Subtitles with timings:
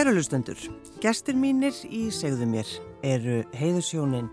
[0.00, 0.56] Kærulustendur,
[1.04, 2.68] gestir mínir í segðu mér
[3.04, 4.30] eru heiðusjónin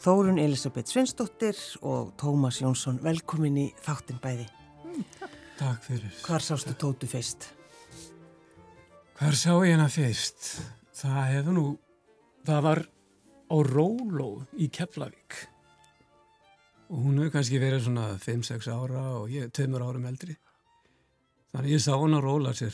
[0.00, 2.96] Þórun Elisabeth Svensdóttir og Tómas Jónsson.
[3.04, 4.46] Velkomin í þáttin bæði.
[5.58, 6.14] Takk fyrir.
[6.24, 7.50] Hvar sástu Tótu feist?
[9.18, 10.48] Hvar sá ég hana fyrst?
[11.02, 11.66] Það hefur nú,
[12.48, 12.82] það var
[13.52, 15.42] á Róló í Keflavík
[16.88, 20.40] og hún hefur kannski verið svona 5-6 ára og ég er tveimur árum eldri.
[21.52, 22.72] Þannig ég sá hana róla sér,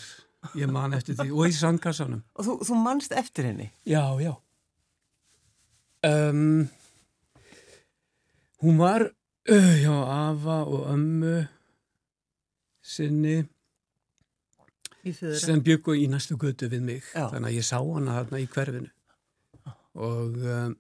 [0.59, 2.23] ég man eftir því og í sandkassanum.
[2.39, 3.71] Og þú, þú manst eftir henni?
[3.89, 4.35] Já, já.
[6.07, 6.69] Um,
[8.63, 11.41] hún var uh, hjá Ava og ömmu
[12.89, 13.41] sinni
[15.15, 17.29] sem byggu í næstu götu við mig Já.
[17.33, 18.91] þannig að ég sá hana hérna í hverfinu
[19.99, 20.75] og um,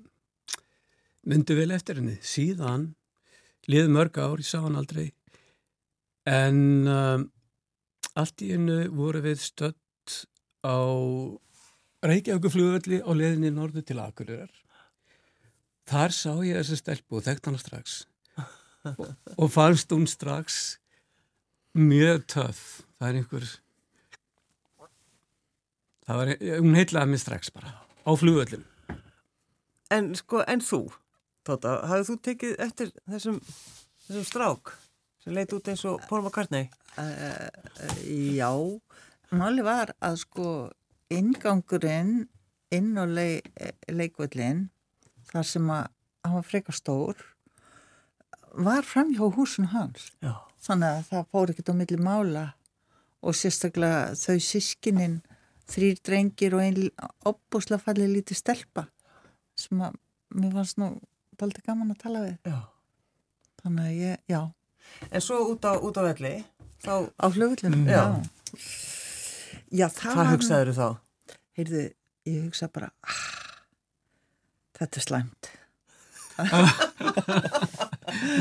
[1.29, 2.93] myndi vel eftir henni síðan
[3.69, 5.11] liði mörg ár, ég sá hann aldrei
[6.29, 6.61] en
[6.93, 7.27] um,
[8.19, 10.17] allt í hennu voru við stödd
[10.67, 10.79] á
[12.09, 14.53] Reykjavíkuflugvelli á leðinni norðu til Akureyrar.
[15.89, 18.03] Þar sá ég þessi stelpu og þekkt hana strax.
[18.95, 19.09] Og,
[19.41, 20.79] og fannst hún strax
[21.79, 22.63] mjög töff.
[22.99, 23.49] Það er einhver
[26.09, 26.33] það var,
[26.65, 28.65] hún heitlaði mig strax bara á flugöllum
[29.93, 30.83] En sko, en þú,
[31.49, 33.39] Tóta, hafið þú tekið eftir þessum,
[34.05, 34.73] þessum strák
[35.29, 36.71] sem leit út eins og Paul McCartney?
[36.97, 37.49] Uh,
[38.33, 38.49] já,
[39.31, 40.49] máli var að sko
[41.13, 42.29] ingangurinn
[42.73, 43.49] inn á leik,
[43.93, 44.69] leikvöllin
[45.29, 45.91] þar sem að
[46.25, 47.21] hann var frekar stór
[48.57, 50.35] var fram hjá húsinu hans Já.
[50.65, 52.45] þannig að það fór ekkert á milli mála
[53.21, 55.21] og sérstaklega þau sískinin
[55.69, 56.91] þrýr drengir og einn
[57.29, 58.89] opbúslega fallið lítið stelpa
[59.59, 59.97] sem að
[60.35, 60.95] mér fannst nú
[61.39, 62.61] daldi gaman að tala við Já.
[63.63, 64.43] þannig að ég, já,
[65.11, 66.35] En svo út á, út á velli,
[66.85, 67.93] þá, á flugvöllinu Já.
[67.93, 68.07] já.
[69.71, 70.89] já, það hvað hugsaður þá?
[71.59, 71.85] heyrðu,
[72.29, 73.23] ég hugsa bara ah,
[74.79, 75.55] þetta er slæmt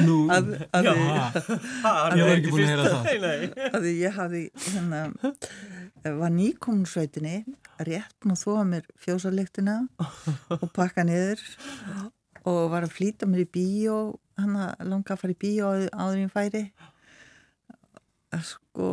[0.06, 0.92] Nú, að, að, já,
[1.88, 3.70] að, ég var ekki búin að heyra það Nei, nei.
[3.74, 5.02] að ég hafi hérna,
[6.22, 7.36] var nýkominsveitinni
[7.88, 9.80] rétt að þóa mér fjósalíktina
[10.60, 11.42] og pakka niður
[12.48, 13.98] og var að flýta mér í bíó
[14.38, 16.64] hann að langa að fara í bíó áður- ég færi.
[18.44, 18.90] Sko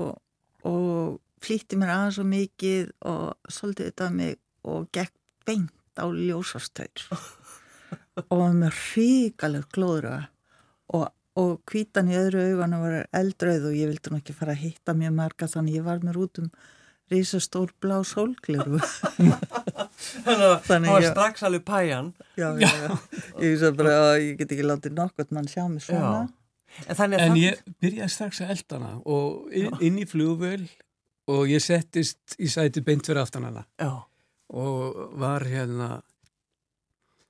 [0.65, 5.13] og flýtti mér aðeins svo mikið og svolítið þetta mig og gekk
[5.45, 7.05] beint á ljósastaur.
[8.31, 10.29] Og var með ríkaleg glóðra
[10.95, 14.63] og, og kvítan í öðru augan var eldrauð og ég vildi nú ekki fara að
[14.69, 16.51] hitta mjög marga þannig ég var mér út um
[17.15, 18.81] risastór blá sólgleru
[20.05, 22.09] Þannig að það var strax alveg pæjan.
[22.37, 22.97] já, já, já.
[23.41, 26.41] ég bara að ég get ekki látið nokkvæmt mann sjá mig svona Já.
[26.91, 27.37] En En það...
[27.39, 30.65] ég byrjaði strax að elda hana og inn, inn í flugvöl
[31.31, 34.03] og ég settist í sæti beint fyrir aftan hana Já.
[34.51, 36.03] og var hérna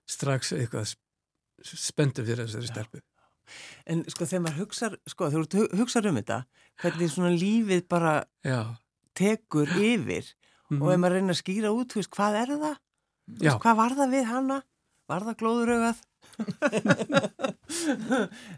[0.08, 0.94] strax eitthvað
[1.64, 3.02] spenntur fyrir þessari stelpu.
[3.88, 6.38] En sko þegar maður hugsar, sko þegar þú hugsar um þetta,
[6.82, 8.14] hvernig svona lífið bara
[8.44, 8.74] Já,
[9.14, 10.32] tekur yfir
[10.70, 10.80] Mhm.
[10.82, 12.76] og ef maður reynir að skýra út, þú veist, hvað er það?
[13.28, 14.56] Veist, hvað var það við hana?
[15.08, 15.98] Var það glóðurögað?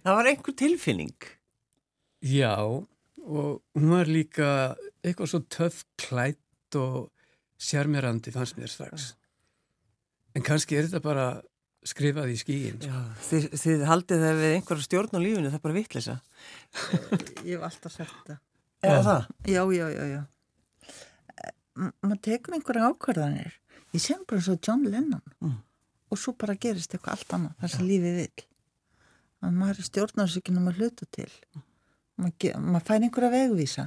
[0.05, 1.17] það var einhver tilfinning.
[2.23, 2.55] já
[3.27, 7.11] og hún var líka eitthvað svo töff klætt og
[7.59, 9.15] sjarmirandi fannst mér strax.
[10.37, 11.27] En kannski er þetta bara
[11.87, 12.79] skrifað í skíin.
[12.87, 16.17] Já, þið, þið haldið það við einhverja stjórn á lífinu, það er bara vittlisa.
[17.43, 18.39] ég hef alltaf sagt þetta
[18.87, 19.27] Er það?
[19.51, 20.23] já, já, já, já
[21.77, 23.55] maður tekur einhverja ákvarðanir.
[23.95, 25.23] Ég sem bara svo John Lennon.
[25.41, 25.57] Mm.
[26.11, 28.45] og svo bara gerist eitthvað allt annað þar sem lífið vil
[29.43, 31.31] að maður er stjórnarsykinn um að hluta til.
[32.17, 33.85] Maður, ge- maður fær einhverja vegvísa.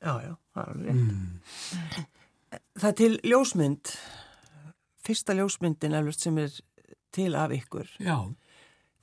[0.00, 1.00] Já, já, það er rétt.
[1.02, 2.06] Mm.
[2.76, 3.92] Það er til ljósmynd,
[5.06, 6.54] fyrsta ljósmyndin eflust sem er
[7.12, 7.90] til af ykkur.
[7.98, 8.16] Já,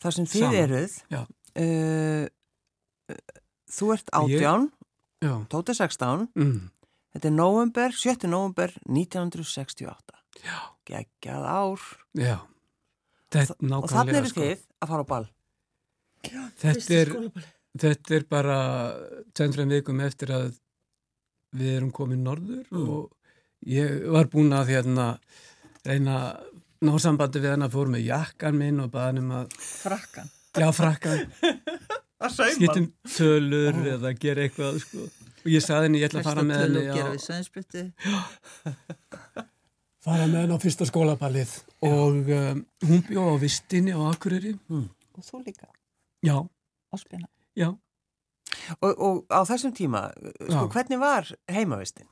[0.03, 0.56] Það sem þið Saman.
[0.63, 1.19] eruð, Já.
[1.63, 2.25] uh,
[3.71, 4.65] þú ert átján,
[5.24, 6.57] já, Tóti 16, mm,
[7.13, 8.27] þetta er november, 7.
[8.31, 10.18] november 1968.
[10.44, 10.57] já,
[10.89, 11.80] Geggjað ár.
[12.18, 12.38] já.
[13.33, 14.42] Þetta, Og þannig eru sko.
[14.42, 15.27] þið að fara á ball.
[16.62, 17.12] Þetta er,
[17.81, 18.57] þetta er bara
[19.36, 20.51] tendrem vikum eftir að
[21.57, 22.89] við erum komin norður Mm.
[22.89, 23.12] og
[23.65, 25.07] ég var búin að hérna
[25.86, 26.39] reyna
[26.83, 30.69] ná sambandi við hann að fór með jakkan minn og baðan um að, frakkan já
[30.71, 31.31] frakkan,
[32.24, 32.51] Að sauma.
[32.56, 35.07] skiptum tölur eða gera eitthvað sko.
[35.43, 36.95] Og ég saði henni, ég ætla að fara með henni á,
[40.05, 41.53] fara með henni á fyrsta skólaballið.
[41.83, 44.55] Og um, hún bjó á vistinni á Akureyri.
[44.71, 45.69] og þú líka?
[46.23, 46.37] Já,
[47.59, 47.69] já.
[48.79, 50.07] Og, og á þessum tíma,
[50.47, 52.07] sko, hvernig var heimavistin?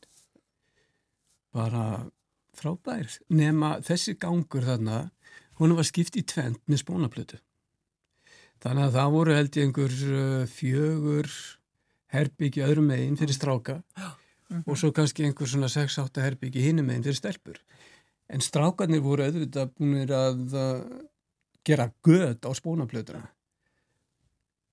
[1.55, 1.85] bara
[2.57, 3.07] frábær.
[3.31, 5.05] Nema þessi gangur þarna
[5.59, 7.39] hún var skipt í tvent með spónaplötu.
[8.61, 11.31] Þannig að það voru held ég einhver uh, fjögur
[12.11, 13.79] herbyggi öðrum meginn fyrir stráka
[14.65, 17.59] og svo kannski einhver svona 6-8 herbyggi hinum meginn fyrir stelpur
[18.31, 20.41] en strákarnir voru auðvitað búinir að
[21.67, 23.27] gera göð á spónaplötuna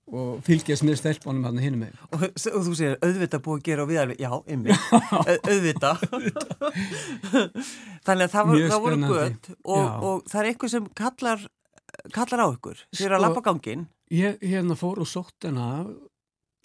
[0.08, 3.84] og fylgjast með stelpunum hann hinum meginn Og, og þú segir, auðvitað búið að gera
[3.84, 4.76] og við alveg, já, ymmi,
[5.52, 6.04] auðvitað.
[8.08, 11.44] Þannig að það, var, það voru gött og, og það er eitthvað sem kallar,
[12.16, 12.80] kallar á ykkur.
[12.96, 13.84] Þið eru að Sko- lappa gangin.
[14.16, 15.68] Ég hérna fór og sótt hana,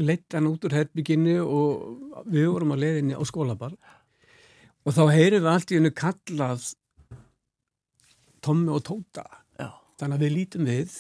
[0.02, 3.76] leitt hana út úr herbygginu og við vorum á leiðinni á skólaball
[4.84, 6.72] og þá heyrum við allt í hennu kallað
[8.44, 9.24] Tommi og Tóta.
[9.56, 9.70] Já.
[10.00, 10.98] Þannig að við lítum við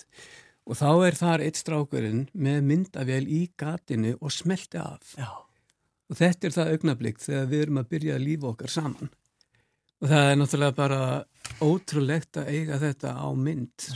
[0.63, 5.17] og þá er þar eitt strákurinn með myndavél í gatinu og smelti af.
[5.19, 5.27] Já.
[6.11, 9.11] Og þetta er það augnablík þegar við erum að byrja að lífa okkar saman.
[10.03, 11.01] Og það er náttúrulega bara
[11.63, 13.87] ótrúlegt að eiga þetta á mynd.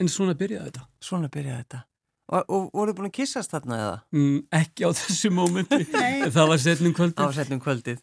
[0.00, 0.84] En svona byrjaði þetta.
[1.00, 1.82] Svona byrjaði þetta.
[2.28, 3.92] Og, og voru búin að kissast þarna eða?
[4.12, 5.78] Mm, ekki á þessu mómenti.
[6.34, 7.30] Það var setnum kvöldið.
[7.38, 8.02] setnum kvöldið.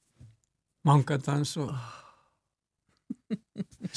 [0.88, 1.70] Mangadans og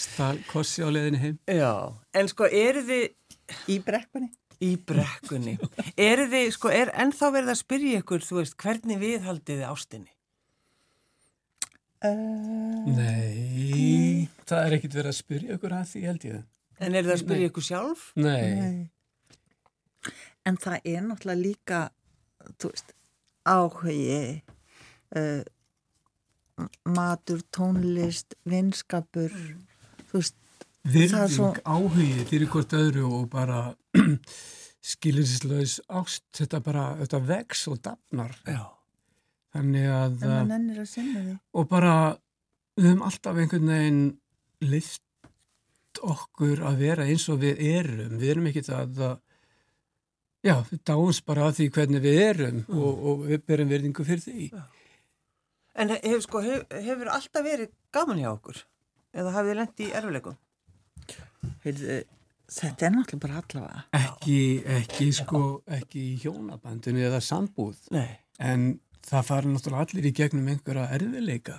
[0.06, 1.36] stál kossi á leiðinni heim.
[1.52, 1.74] Já.
[2.16, 3.10] En sko, eru þið
[3.76, 4.32] Í brekkunni?
[4.62, 5.58] í brekkunni?
[6.00, 10.12] eru þið, sko, er ennþá verið að spyrja ykkur, þú veist, hvernig viðhaldið þið ástinni?
[12.02, 16.40] Uh, Nei, það er ekkit verið að spyrja ykkur að því held ég.
[16.82, 18.06] En eru það að spyrja ykkur sjálf?
[18.18, 18.80] Nei, Nei.
[20.48, 21.82] En það er náttúrulega líka,
[22.64, 22.96] veist,
[23.46, 24.42] áhugi,
[25.20, 25.42] uh,
[26.90, 29.34] matur, tónlist, vinskapur,
[30.10, 30.38] þú veist,
[30.82, 33.60] Það virðing, áhugi fyrir hvort öðru og bara
[34.92, 38.34] skilisislaus ást, þetta bara, þetta vex og dafnar.
[38.50, 38.64] Já.
[39.54, 41.36] Þannig að, en maður nennir að sinna því.
[41.54, 41.94] og bara,
[42.80, 44.02] við höfum alltaf einhvern veginn
[44.72, 45.30] lift
[46.02, 48.18] okkur að vera eins og við erum.
[48.18, 49.20] Við erum ekkit að, að
[50.46, 54.24] já, við dáumst bara að því hvernig við erum og, og við berum verðingu fyrir
[54.26, 54.48] því.
[55.82, 58.64] En hef, sko, hef, hefur alltaf verið gaman hjá okkur?
[59.16, 60.40] Eða hafið þið lent í erfileikum?
[61.66, 61.98] Heyrðu,
[62.52, 63.84] þetta er náttúrulega bara allavega.
[64.02, 64.40] Ekki,
[64.78, 65.42] ekki, sko,
[65.80, 68.20] ekki í hjónabandinu eða sambúð, Nei.
[68.40, 68.68] en
[69.08, 71.58] það fara náttúrulega allir í gegnum einhverja erfileika.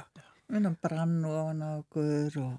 [0.52, 2.52] Vinna brann og okkur og,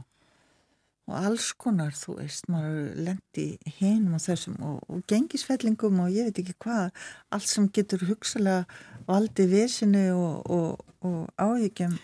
[1.10, 3.48] og alls konar, þú veist, maður lendi
[3.80, 6.94] hinum og þessum og, og gengisfellingum og ég veit ekki hvað,
[7.36, 8.64] allt sem getur hugsalega
[9.10, 11.98] valdið vesinu og, og, og áhyggjum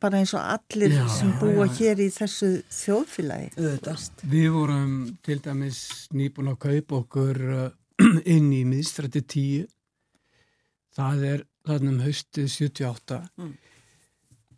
[0.00, 1.74] bara eins og allir Já, sem búa já.
[1.78, 3.50] hér í þessu þjóðfélagi.
[3.58, 4.06] Auðvitað.
[4.32, 5.80] Við vorum til dæmis
[6.16, 7.66] nýbúin að kaupa okkur uh,
[8.34, 9.68] inn í miðstrætti 10.
[10.98, 13.20] Það er þarna um haustið 78.
[13.38, 13.52] Mm.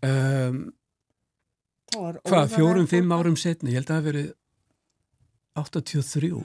[0.00, 0.60] Um,
[1.90, 4.28] hvað, fjórum, fimm árum setni, ég held að það verið
[5.60, 6.42] 83.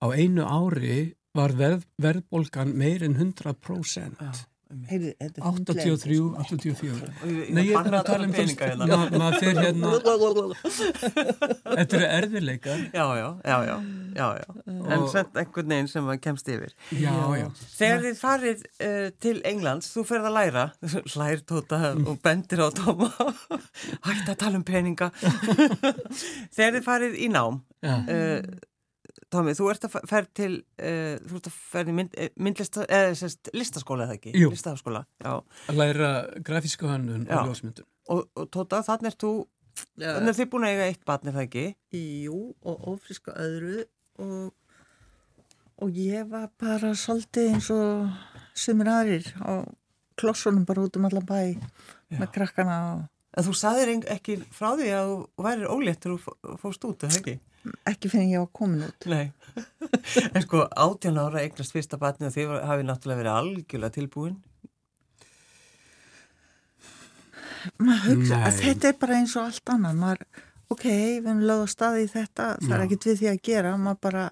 [0.00, 1.00] Á einu ári
[1.36, 4.18] var verð, verðbólgan meir en 100%.
[4.18, 4.49] Já.
[4.70, 6.50] Er 83, hundleiðis.
[6.50, 7.08] 84.
[7.22, 8.86] Og ég- Nei, ég er að tala um peninga fyrst, hérna.
[8.86, 9.90] ma maður fer hérna,
[11.76, 12.82] þetta eru erfiðleikar.
[12.94, 13.76] Já, já, já, já,
[14.14, 14.48] já, já.
[14.94, 16.74] En sent einhvern veginn sem að kemst yfir.
[16.96, 17.46] Já, já.
[17.80, 20.64] Þegar þið farið uh, til Englands, þú ferð að læra,
[21.14, 23.10] hlær tóta og bendir á tóma,
[24.08, 25.10] hægt að tala um peninga.
[26.54, 27.96] Þegar þið farið í nám, já.
[28.06, 28.66] uh,
[29.30, 30.50] Tómi, þú ert að ferð til,
[30.82, 34.32] uh, þú ert að ferð í mynd, eh, myndlista, eða sérst, listaskóla eða ekki?
[34.34, 34.48] Jú.
[34.50, 35.36] Listaskóla, já.
[35.70, 36.08] Að læra
[36.42, 37.36] grafísku hönnun Já.
[37.38, 37.86] og ljósmyndun.
[38.10, 39.30] Og, og Tóta, þannig ert þú,
[40.02, 41.64] þannig er þið búin að eiga eitt barn, er það ekki?
[42.26, 43.84] Jú, og ófriska öðru
[44.18, 44.50] og,
[45.80, 48.10] og ég var bara svolítið eins og
[48.58, 49.62] sumir aðrir á
[50.20, 51.54] klossunum bara út um allan bæ
[52.18, 53.08] með krakkana og
[53.38, 55.08] En þú saðir ekki frá því að
[55.38, 57.34] þú værir ólétt þegar þú fó- fórst út, er það ekki?
[57.88, 59.08] Ekki fyrir ég var komin út.
[59.10, 59.32] Nei.
[60.34, 64.38] en sko, átján ára eignast fyrsta barni og þið hafið náttúrulega verið algjörlega tilbúin.
[67.80, 68.62] Maður hugsa að Nei.
[68.64, 70.00] þetta er bara eins og allt annað.
[70.00, 70.24] Maður,
[70.72, 72.84] ok, við erum lögð á staði í þetta, það er Já.
[72.86, 74.24] ekkert við því að gera, maður bara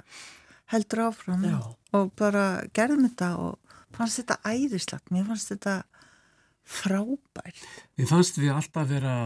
[0.73, 1.58] heldur áfram Já.
[1.99, 2.44] og bara
[2.76, 5.76] gerðum þetta og fannst þetta æðislegt, mér fannst þetta
[6.68, 7.64] frábært.
[7.97, 9.16] Við fannst við alltaf vera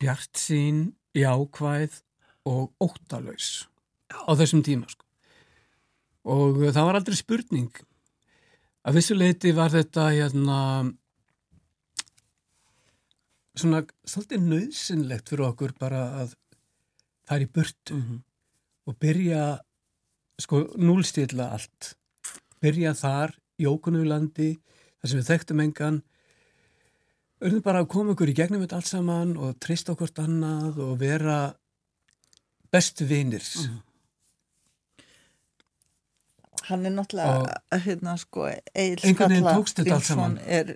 [0.00, 0.82] bjart sín,
[1.16, 2.00] jákvæð
[2.46, 3.66] og óttalös
[4.12, 5.04] á þessum tíma sko.
[6.28, 7.70] Og það var aldrei spurning.
[8.84, 10.58] Að vissu leiti var þetta hérna
[13.58, 16.34] svona svolítið nöðsynlegt fyrir okkur bara að
[17.28, 18.22] fara í burtu Mhm.
[18.86, 19.60] og byrja
[20.38, 21.94] sko núlstilla allt.
[22.62, 24.58] Byrja þar í ókunnulandi
[25.00, 26.02] þar sem við þekktum engan
[27.38, 30.96] Örðum bara að koma okkur í gegnum þetta allt saman og treysta okkur annað og
[30.98, 31.54] vera
[32.72, 33.44] bestu vinir.
[33.44, 33.82] Mhm.
[36.68, 40.34] Hann er náttúrulega, hérna sko, Egil Einhvern veginn Skalla tókst þetta allt Grímsson saman.
[40.44, 40.72] er,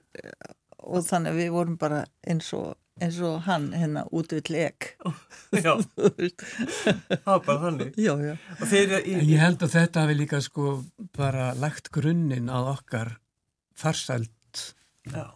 [0.78, 1.98] og þannig við vorum bara
[2.32, 2.70] eins og,
[3.02, 4.88] eins og hann hérna út við lek.
[5.52, 7.92] Já, það var bara þannig.
[8.00, 8.32] já, já.
[8.56, 10.78] Og þeir En ég held að þetta hafi líka sko
[11.18, 13.12] bara lagt grunninn að okkar
[13.76, 14.64] farsælt
[15.12, 15.26] já,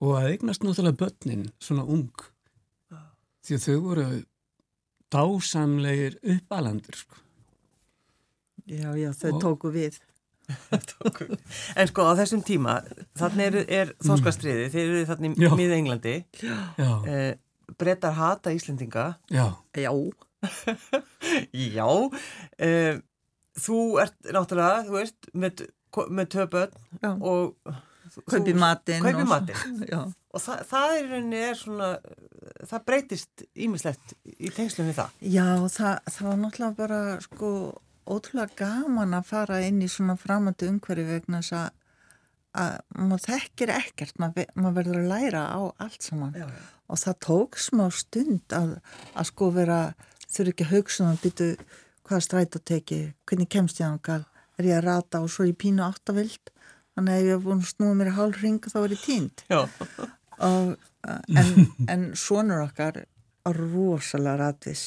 [0.00, 2.12] og að eignast náttúrulega börnin svona ung.
[3.44, 4.08] Því að þau voru
[5.12, 7.16] dásamlegir uppalandur sko.
[8.70, 9.98] Já, já, þau Og- tóku við.
[11.78, 12.80] en sko á þessum tíma,
[13.18, 15.46] þannig er, er þorskastriði, þeir eru þannig Já.
[15.50, 17.34] í mið-Englandi, Já, eh,
[17.78, 19.44] brettar hata Íslendinga, já,
[19.78, 19.92] Já.
[21.76, 21.86] já,
[22.58, 22.98] eh,
[23.60, 25.64] þú ert náttúrulega, þú veist, með,
[26.10, 26.30] með
[27.02, 27.12] Já.
[27.14, 27.54] og
[28.30, 29.04] Kaupi matinn.
[29.04, 29.76] Kaupi matinn.
[30.34, 31.86] Og það, það er rauninni er svona,
[32.70, 35.16] það breytist ímislegt í tengslum við það.
[35.26, 37.50] Já, það, það var náttúrulega bara sko
[38.10, 41.68] ótrúlega gaman að fara inn í svona framöndu umhverju vegna þess að,
[42.62, 46.64] að maður þekkir ekkert, maður, maður verður að læra á allt saman Já, já.
[46.90, 48.76] og það tók smá stund að,
[49.14, 49.80] að sko vera,
[50.26, 51.50] þurfi ekki að hugsa um að byttu
[52.10, 53.00] hvaða stræt að teki,
[53.30, 54.24] hvernig kemst ég ángal,
[54.58, 56.50] er ég að rata og svo ég pínu áttavild,
[57.00, 59.44] þannig að ef ég hef búin að snúa mér hálf ring þá er ég tínd
[60.44, 60.76] og,
[61.08, 61.50] uh, en,
[61.96, 64.84] en sonur okkar er rosalega ratis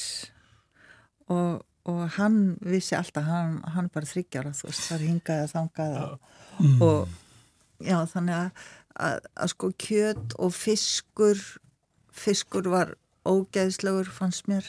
[1.28, 5.52] og, og hann vissi alltaf, hann, hann bara þryggjara þú veist, það er hingaði að
[5.58, 8.66] þangaði og, og já, þannig að,
[9.08, 11.40] að, að sko kjöt og fiskur
[12.14, 12.92] fiskur var
[13.26, 14.66] ógeðslegur fannst mér.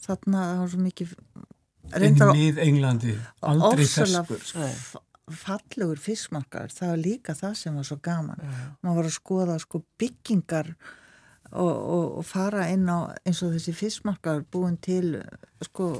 [0.00, 3.12] Þarna það var svo mikið inn reyndar í Englandi,
[3.46, 4.64] aldrei ofsalega ferskur.
[4.64, 4.72] Nei.
[4.72, 5.04] f-
[5.36, 8.56] fallegur fiskmarkar, það var líka það sem var svo gaman Já.
[8.82, 10.72] maður var að skoða sko byggingar
[11.52, 15.20] og, og, og fara inn á eins og þessi fiskmarkar búin til
[15.66, 15.92] sko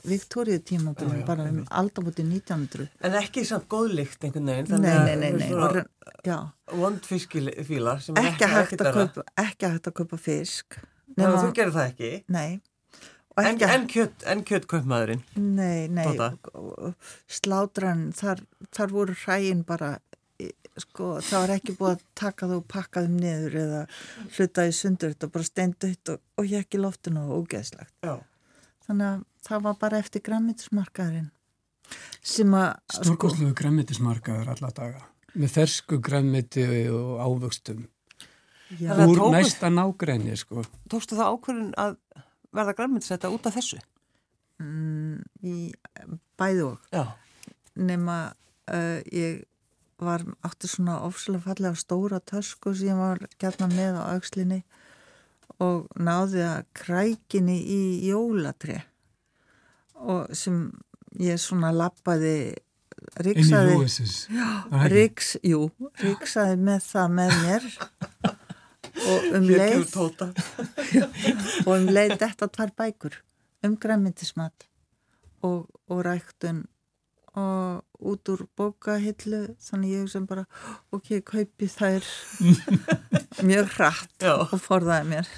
[0.00, 4.68] Viktoríu tímabúin bara um aldabúti 1900 En ekki samt góðlykt einhvern veginn.
[4.70, 5.48] þannig að nei, nei, nei.
[5.50, 6.38] svona Og re- já,
[6.72, 9.04] Vond fiskifílar sem er ekki hægt að vera.
[9.10, 12.10] kaupa ekki hægt að kaupa fisk Nei, nema, þú gerir það ekki.
[12.32, 12.60] nei
[13.38, 15.20] En, en kjött, en kjöttkaupmaðurinn.
[15.38, 16.04] Nei, nei,
[17.30, 18.42] slátran, þar,
[18.74, 19.92] þar voru hræin bara,
[20.80, 23.82] sko, það var ekki búið að taka þau og pakka þeim niður eða
[24.36, 27.94] hluta í sundur, þetta bara steindautt og, og ég ekki loftinu og ógeðslegt.
[28.04, 28.16] Já.
[28.88, 31.30] Þannig að það var bara eftir græmitismarkaðurinn
[32.22, 35.06] sem að, sko, Stórkostlegu græmmitismarkaður alla daga.
[35.38, 37.86] Með fersku græmmiti og ávöxtum.
[38.78, 40.62] já, Úr tókust- næsta nágræni, sko.
[40.90, 41.96] Tókstu það ákvörðun að
[42.56, 43.80] verða græmminsetta út af þessu?
[44.60, 45.56] mm, í
[46.40, 46.90] bæði og.
[46.92, 47.04] Já.
[47.80, 48.18] nema
[48.72, 49.44] uh, ég
[50.00, 54.62] var átti svona ofslega fallega stóra tösku sem ég var gætna með á aukslinni
[55.60, 58.78] og náði að krækinni í jólatri
[60.00, 60.70] og sem
[61.20, 62.56] ég svona lappaði
[64.88, 65.68] ríks, jú,
[66.00, 67.68] ríksaði með það með mér
[69.10, 69.96] og um leið
[71.66, 73.16] og um leið þetta tvær bækur
[73.66, 74.66] um græmyndismat
[75.46, 76.64] og, og ræktun
[77.38, 80.44] og út úr bókahillu þannig ég sem bara
[80.90, 82.06] ok, kaupi þær
[83.48, 84.32] mjög hratt Já.
[84.42, 85.30] og forðaði mér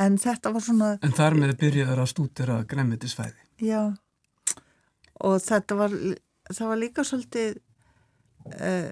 [0.00, 3.36] en þetta var svona En þar með byrjaður að stútira græmmitisfæði.
[3.60, 3.92] já
[5.22, 5.92] og þetta var
[6.48, 7.60] það var líka svolítið
[8.56, 8.90] uh,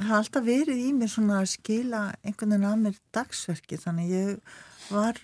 [0.00, 4.12] það har alltaf verið í mér svona að skila einhvern veginn að mér dagsverki þannig
[4.16, 4.58] ég
[4.90, 5.20] var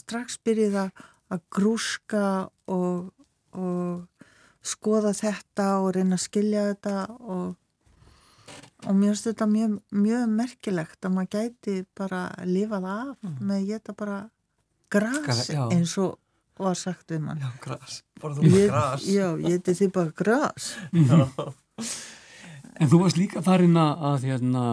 [0.00, 2.24] strax byrjuð að að grúska
[2.70, 3.10] og,
[3.54, 4.26] og
[4.66, 7.52] skoða þetta og reyna að skilja þetta og,
[8.86, 13.68] og mér finnst þetta mjög, mjög merkilegt að maður gæti bara lifað af með að
[13.70, 14.18] geta bara
[14.90, 15.62] já.
[15.70, 16.18] eins og
[16.60, 17.38] var sagt við mann.
[17.40, 18.00] Já, gras.
[18.20, 19.04] Borðu þú Ég- gras.
[19.08, 20.74] Já, ég geti því bara gras.
[22.80, 24.64] En þú varst líka farin að, hérna,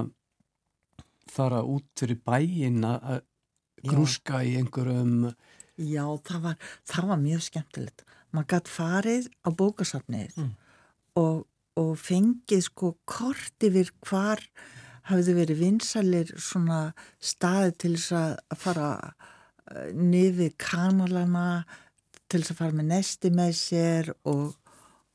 [1.32, 3.22] fara út fyrir bæin að
[3.88, 5.34] grúska í einhverjum
[5.78, 6.56] Já, það var,
[6.90, 8.06] það var mjög skemmtilegt.
[8.34, 10.54] Maður gætt farið á bókasafnið Mm.
[11.22, 11.46] og,
[11.78, 14.42] og fengið sko kort yfir hvar
[15.12, 18.90] hafði verið vinsalir svona staði til þess að fara
[19.72, 21.66] eh, niður kanalana
[22.28, 24.58] til þess að fara með nesti með sér og,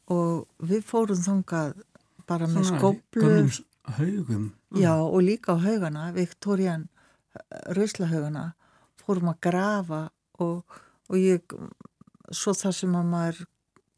[0.07, 1.75] og við fórum þangað
[2.33, 3.37] bara með skóplu.
[3.99, 4.51] haugum.
[4.79, 6.89] Já, og líka á haugana, Viktorian
[7.77, 8.53] rauslahaugana,
[9.01, 10.03] fórum að grafa
[10.43, 11.57] og, og ég,
[12.33, 13.41] svo það sem að maður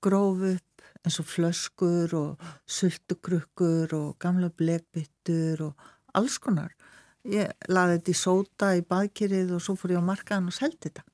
[0.04, 6.72] gróf upp eins og flöskur og sultukrukkur og gamla blekbyttur og alls konar.
[7.28, 10.88] Ég laði þetta í sóta í baðkyrið og svo fór ég á markaðan og seldi
[10.88, 11.04] þetta.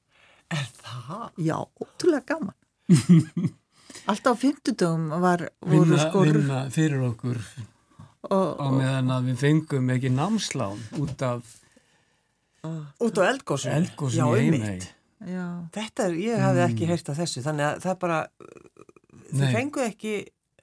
[0.50, 1.26] Er það?
[1.38, 2.56] Já, ótrúlega gaman.
[4.10, 7.38] Alltaf á fymtudögum var, voru vinna, sko vinna fyrir okkur
[8.30, 11.56] og, á meðan að við fengum ekki námslán út af
[13.00, 13.72] Út á eldgósinu?
[13.78, 17.96] eldgósum Já, í já, Þetta er, ég hafði ekki heyrt af þessu, þannig að það
[18.02, 18.18] bara,
[19.30, 19.54] þið Nei.
[19.54, 20.14] fenguð ekki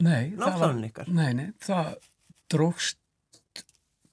[0.05, 1.09] Nei, námslánin ykkar.
[1.09, 1.95] nei, nei, það
[2.53, 2.99] drókst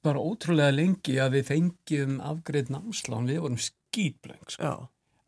[0.04, 4.64] bara ótrúlega lengi að við fengjum afgreið námslán, við vorum skýtbleng, sko.
[4.64, 4.74] Já,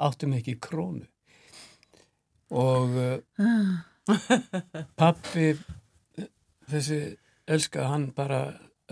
[0.09, 1.07] áttum ekki krónu.
[2.57, 3.47] Og uh,
[5.01, 5.53] pappi,
[6.71, 7.01] þessi
[7.47, 8.43] elska, hann bara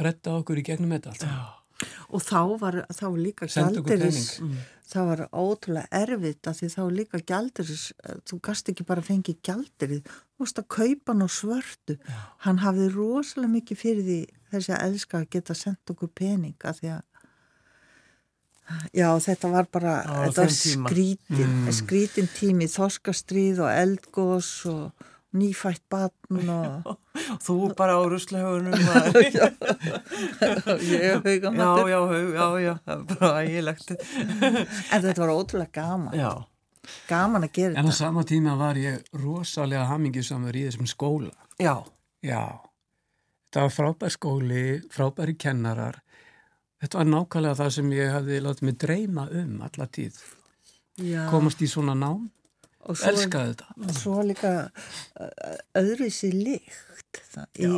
[0.00, 1.26] retta okkur í gegnum þetta allt.
[1.26, 4.60] já, og þá var, þá var líka gjaldiris, pening.
[4.90, 7.86] það var ótrúlega erfitt að því þá var líka gjaldiris,
[8.30, 11.98] þú gast ekki bara fengið gjaldirið, þú veist að kaupa hann á svörtu.
[12.46, 14.20] Hann hafði rosalega mikið fyrir því
[14.54, 17.02] þessi að elska að geta sendt okkur pening að því að
[18.96, 21.72] Já, þetta var bara, Á þetta var skrítin, Mm.
[21.72, 24.92] skrítin tími, þorskastríð og eldgós og
[25.34, 26.96] nýfætt batn og
[27.42, 28.72] þú bara á ruslahöfunum.
[30.80, 31.88] ég hef já, haugamattur.
[31.88, 32.00] já,
[32.34, 33.90] já, já, það bara ægilegt.
[34.92, 36.30] En þetta var ótrúlega gaman, Já,
[37.08, 37.96] gaman að gera En á þetta.
[37.98, 41.32] sama tíma var ég rosalega hamingisamur í þessum skóla.
[41.60, 41.82] já,
[42.24, 42.44] Já,
[43.52, 46.00] þetta var frábær skóli, frábæri kennarar.
[46.84, 50.18] Þetta var nákvæmlega það sem ég hafði látið mig dreyma um alla tíð.
[51.00, 52.26] Já, Komast í svona nám,
[52.84, 53.94] og svo, elskaði þetta.
[53.96, 54.50] svo líka
[55.80, 57.70] öðruvísi lykt það, í,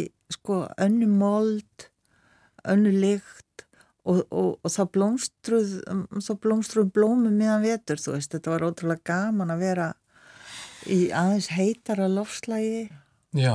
[0.00, 0.02] í,
[0.34, 1.86] sko, önnu mold,
[2.68, 3.64] önnu lykt
[4.02, 5.72] og, og, og það blómstruð,
[6.42, 9.88] blómstruð blómum miðan vetur, þú veist, þetta var ótrúlega gaman að vera
[10.90, 12.88] í aðeins heitara lofslægi
[13.38, 13.54] Já,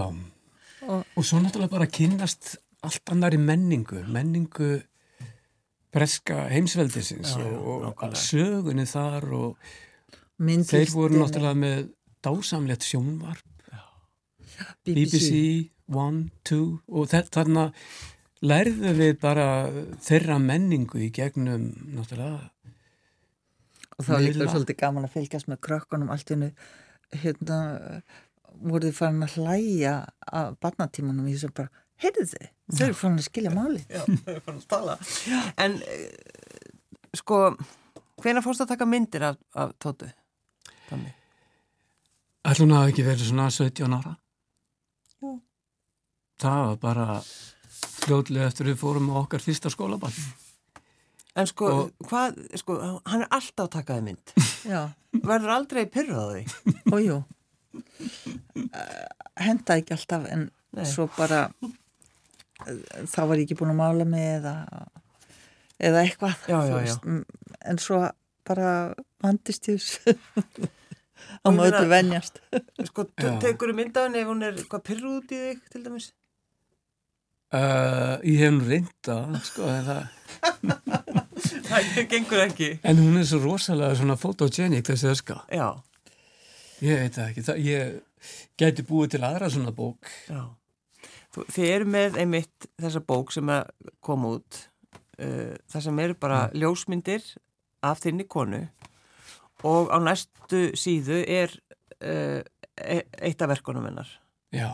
[0.87, 2.55] og og svo náttúrulega bara kynnast
[2.87, 4.71] allt annari menningu, menningu
[5.93, 9.69] breska heimsveldisins Já, já, og, og sögunni þar og
[10.37, 10.85] myndlistinni.
[10.85, 11.87] þeir voru náttúrulega með
[12.25, 13.45] dásamlegt sjónvarp,
[14.87, 17.69] BBC, One, Two og þarna
[18.45, 19.47] lærðu við bara
[20.03, 22.51] þeirra menningu í gegnum náttúrulega
[23.97, 26.51] Og það var líka svolítið gaman að fylgjast með krökkunum allt innu,
[27.17, 27.55] hérna,
[28.61, 29.93] voruð þið farin að hlæja
[30.37, 31.71] að barnatímanum í þessu bara,
[32.03, 33.81] heyrðu þið, þau eru farin að skilja máli.
[33.89, 34.97] já, við erum farin að tala.
[35.65, 36.71] En, eh,
[37.17, 37.41] sko,
[38.21, 40.09] hvena fórst að taka myndir af, af Tótu?
[42.47, 44.13] Ætlum það ekki verið svona 17 ára?
[45.19, 45.31] Já.
[46.39, 47.07] Það var bara
[48.07, 50.13] fljótlega eftir við fórum á okkar fyrsta skólaball.
[51.37, 54.33] En sko, Og- hvað, sko, hann er alltaf að taka þið mynd.
[54.65, 54.85] Já,
[55.17, 56.43] Verður aldrei pyrrað því?
[56.93, 57.17] og jú,
[57.77, 59.07] uh,
[59.41, 60.85] henda ekki alltaf en Nei.
[60.85, 61.47] svo bara,
[62.63, 64.53] þá var ég ekki búin að mála mig eða,
[65.79, 66.95] eða eitthvað, Já, já, já.
[67.71, 67.99] en svo
[68.47, 68.71] bara
[69.23, 69.83] vandist ég
[71.43, 72.39] má meina- öllu venjast.
[72.89, 73.33] Sko, Já.
[73.43, 76.11] tekur þú mynd af henni ef hún er hvað pyrruð út í þig, til dæmis?
[77.47, 79.17] Uh, ég hef nú reynda,
[79.47, 80.01] sko, en, það,
[81.67, 82.67] Það gengur ekki.
[82.83, 85.41] en hún er svo rosalega svona photogenic þessi öska.
[85.53, 85.69] Já,
[86.83, 90.09] Ég veit það ekki, það, ég gæti búið til aðra svona bók.
[90.29, 90.41] já.
[91.53, 93.69] Þið eru með einmitt þessa bók sem að
[94.03, 94.61] koma út,
[95.21, 97.25] uh, það sem eru bara ljósmyndir
[97.85, 98.63] af þinni konu
[99.67, 101.53] og á næstu síðu er
[102.01, 102.41] uh,
[102.77, 104.09] e eitt af verkunum hennar.
[104.53, 104.69] Já,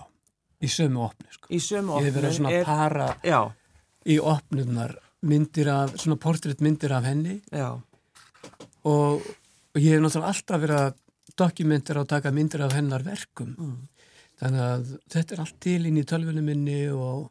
[0.63, 1.47] í sömu opni, sko.
[1.49, 3.39] Í sömu Ég hef verið svona er, para já,
[4.03, 7.79] í opnunar myndir af, svona portréttmyndir af henni og,
[8.83, 10.99] og ég hef náttúrulega alltaf verið að
[11.39, 13.55] dokumentir og taka myndir af hennar verkum.
[13.57, 13.77] mm.
[14.41, 17.29] Þannig að þetta er allt til inn í tölvunum minni og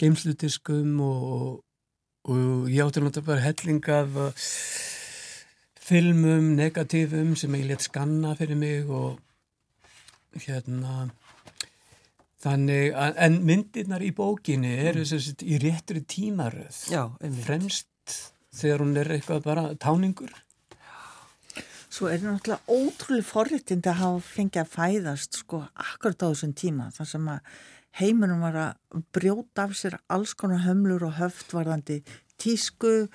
[0.00, 1.60] geimslutiskum og,
[2.28, 4.46] og ég átti náttúrulega bara helling af uh,
[5.86, 9.20] filmum, negatífum sem ég let skanna fyrir mig og
[10.42, 11.06] hérna
[12.42, 16.82] þannig að, en myndirnar í bókinni eru sem sagt í réttri tímaröð.
[16.92, 17.08] Já,
[17.46, 17.88] fremst
[18.56, 20.34] þegar hún er eitthvað bara táningur
[21.96, 26.90] Svo er náttúrulega ótrúlega forréttindi að hafa fengið að fæðast sko akkurat á þessum tíma
[26.92, 27.54] þar sem að
[28.00, 32.02] heiminum var að brjóta af sér alls konar hömlur og höftvarðandi
[32.36, 33.08] tísku,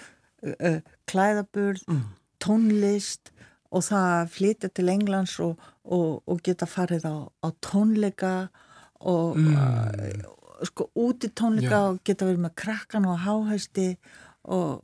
[1.05, 2.01] klæðaburð, Mm.
[2.41, 3.29] tónlist
[3.71, 7.15] og það að flytja til Englands og, og, og geta farið á,
[7.45, 8.49] á tónleika
[9.01, 9.55] og Mm.
[9.55, 11.89] uh, sko úti tónleika Já.
[11.91, 13.97] og geta verið með krakkan og háhæsti og,
[14.49, 14.79] og,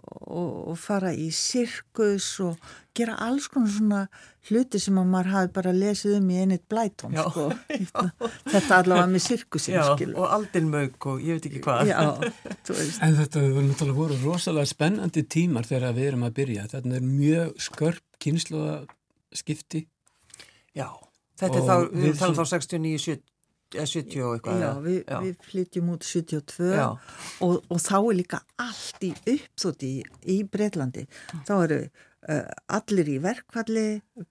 [0.69, 2.57] og fara í sirkus og
[2.97, 4.01] gera alls konar svona
[4.49, 7.47] hluti sem að maður hafi bara lesið um í einit blætón sko.
[8.53, 11.89] þetta allavega með sirkusin og aldinmög og ég veit ekki hvað.
[11.89, 11.99] Já,
[13.07, 16.67] En þetta hefur náttúrulega voru rosalega spennandi tímar þegar við erum að byrja.
[16.75, 19.83] Þetta er mjög skörp kynsluðaskipti.
[20.77, 20.87] Já,
[21.41, 23.17] þetta er Og þá, við við talum þá sem- 69,
[23.73, 24.61] 70, eða 70 og eitthvað.
[24.63, 25.17] Já, við, Já.
[25.23, 26.87] við flytjum út 72 Já.
[27.45, 30.03] og, og þá er líka allt í uppþótti í,
[30.33, 31.05] í Breitlandi.
[31.47, 33.87] Þá eru uh, allir í verkvalli,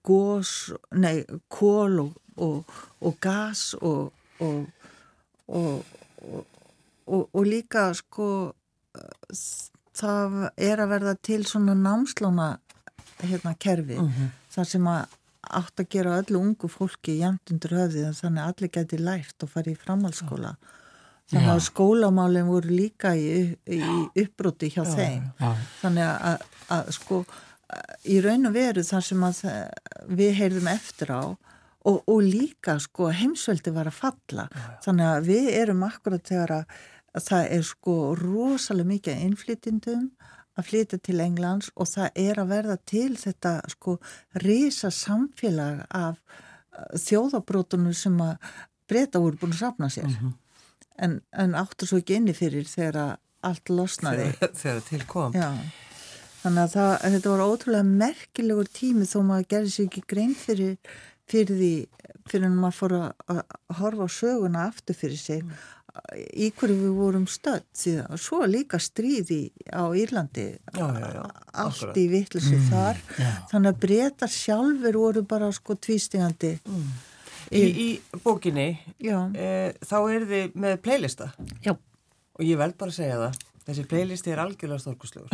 [0.07, 0.53] gós,
[0.97, 1.21] nei,
[1.53, 4.65] kól og, og, og gas og, og,
[5.47, 9.41] og, og líka sko uh,
[9.97, 12.55] það er að verða til svona námslána
[13.23, 13.97] hérna kerfi
[14.53, 15.16] þar sem að
[15.59, 19.51] átt að gera öllu ungu fólki jæmt undir höfðið þannig að allir geti lært og
[19.53, 20.53] farið í framhaldsskóla.
[21.27, 21.65] Þannig að Já.
[21.65, 23.81] skólamálinn voru líka í, í
[24.23, 25.25] uppbroti hjá þeim.
[25.41, 25.49] Já.
[25.81, 27.19] þannig að, að sko
[28.07, 29.41] í raun og veru þar sem að
[30.19, 31.23] við heyrðum eftir á
[31.87, 34.47] og, og líka sko heimsveldi var að falla.
[34.85, 36.77] Þannig að við erum akkurat þegar að,
[37.15, 40.07] að það er sko rosalega mikið innflytindum
[40.57, 43.97] að flytja til Englands og það er að verða til þetta sko
[44.43, 48.35] risa samfélag af uh, þjóðabrótunum sem að
[48.89, 50.13] breyta voru búin að safna sér.
[50.97, 54.31] En, en áttu svo ekki inni fyrir þegar allt losnaði.
[54.37, 55.35] Þegar, þegar til kom.
[55.37, 55.51] Já,
[56.41, 60.77] þannig að það, þetta var ótrúlega merkilegur tími þó maður gerði sér ekki grein fyrir,
[61.29, 61.73] fyrir því,
[62.31, 63.41] fyrir en maður fór að,
[63.81, 65.43] horfa á söguna aftur fyrir sig
[66.33, 70.47] í hverju við vorum stödd því að svo líka stríði á Írlandi.
[70.73, 71.97] Já, já, já, allt akkurat.
[71.97, 73.03] í vittlusi þar.
[73.51, 76.57] þannig að breyta sjálfur voru bara sko tvístingandi
[77.47, 81.29] Í, í bókinni, Já, e, þá er þið með playlista?
[81.63, 83.37] Já, og ég vel bara segja það.
[83.67, 85.31] Þessi playlisti er algjörlega stórkuslegur.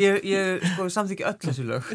[0.00, 1.90] ég ég sko, samþykki öll þessu lög.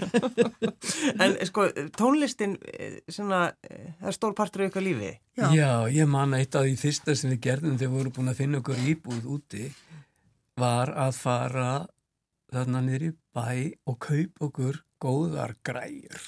[1.25, 1.65] en sko,
[1.97, 5.09] tónlistin, eh, svona, eh, það er stór partur af ykkar lífi.
[5.39, 5.47] Já.
[5.57, 8.39] Já, ég man eitt af því fyrsta sem við gerðum þegar við vorum búin að
[8.43, 9.65] finna okkur íbúð úti
[10.61, 11.69] var að fara
[12.53, 13.49] þarna niður í bæ
[13.89, 16.21] og kaupa okkur góðar græjur.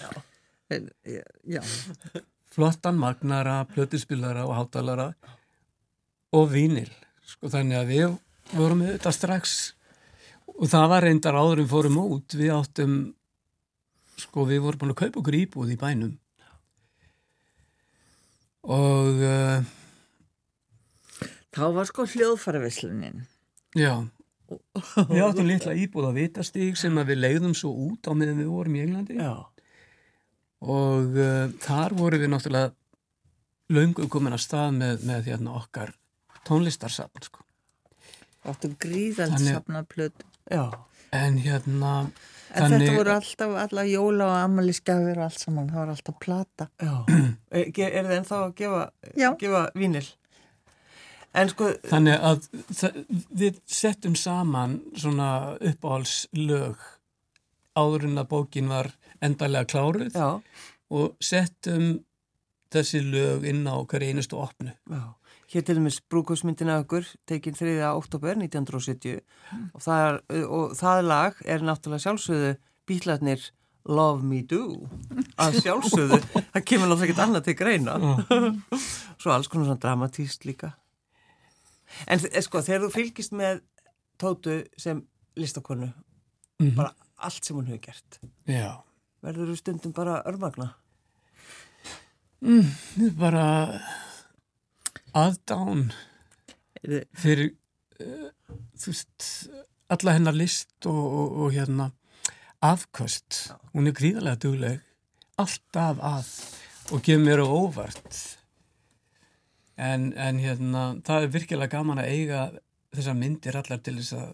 [0.73, 1.61] já, já.
[2.49, 5.11] Flottan magnara, plötuspillara og hátalara
[6.33, 6.89] og vínil.
[7.27, 8.15] Sko þannig að við
[8.53, 9.57] vorum með þetta strax
[10.57, 12.37] og það var reyndar áður en fórum út.
[12.37, 12.95] Við áttum,
[14.17, 16.15] sko við vorum búin að kaupa okkur íbúð í bænum
[18.67, 19.63] og uh,
[21.55, 23.23] Þá var sko hljóðfaravislunin
[23.77, 24.03] Já,
[25.11, 28.51] við áttum litla íbúð á vitastík sem að við leiðum svo út á meðan við
[28.51, 29.33] vorum í Englandi Já.
[30.67, 32.75] og uh, þar vorum við náttúrulega
[33.77, 35.91] löngu komin að stað með, með hérna, okkar
[36.47, 37.43] tónlistarsafn sko.
[38.45, 40.65] Áttum gríðald Þannig- safnað plötu Já.
[41.11, 41.93] en hérna
[42.55, 46.67] En þetta voru alltaf alla jóla og ammaliðskjafir og allt saman, það var alltaf plata.
[46.79, 46.93] Já.
[47.57, 48.83] Er, er þið ennþá að gefa,
[49.19, 49.27] Já.
[49.41, 50.05] gefa vínil?
[51.37, 53.01] En sko, þannig að það,
[53.43, 56.77] við settum saman svona uppáhaldslög
[57.77, 58.89] áður en að bókin var
[59.21, 60.29] endalega kláruð já,
[60.89, 61.99] og settum
[62.73, 65.03] þessi lög inn á hverju einustu opnu já.
[65.47, 67.77] Hér til dæmis brúkusmyndina okkur, tekinn 3.
[67.95, 69.21] oktober 1970
[69.73, 72.49] og, það er, og það lag er náttúrulega sjálfsögðu
[72.87, 73.45] bílarnir
[73.87, 74.59] Love Me Do.
[75.39, 76.19] Að sjálfsögðu,
[76.51, 77.95] það kemur náttúrulega ekkert annað til greina.
[79.15, 80.73] Svo alls konar svona dramatíst líka.
[82.11, 83.61] En þ- sko, þegar þú fylgist með
[84.19, 84.99] Tótu sem
[85.37, 85.93] listakonu
[86.59, 86.73] Mhm.
[86.75, 88.17] bara allt sem hún hefur gert
[88.49, 88.81] Já,
[89.23, 90.71] verður þú stundum bara örmagna?
[93.17, 93.79] Bara
[95.17, 95.87] aðdán
[97.17, 97.53] fyrir
[98.01, 98.29] uh,
[98.77, 99.29] þú veist,
[99.93, 101.91] alla hennar list og, og, og hérna
[102.63, 104.81] afköst, hún er gríðarlega dugleg
[105.37, 106.31] alltaf að
[106.91, 108.17] og gefur mér á óvart.
[109.77, 112.41] En, en hérna það er virkilega gaman að eiga
[112.95, 114.31] þessar myndir allar til þess að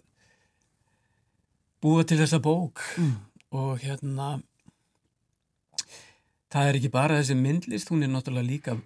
[1.84, 2.80] búa til þessa bók.
[3.54, 4.38] Og hérna
[6.54, 8.78] það er ekki bara þessi myndlist, hún er náttúrulega líka